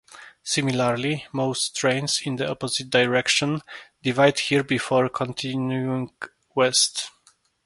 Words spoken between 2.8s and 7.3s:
direction divide here before continuing west.